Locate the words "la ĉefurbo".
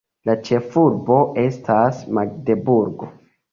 0.27-1.19